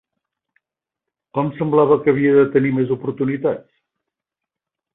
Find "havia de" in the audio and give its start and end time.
2.15-2.47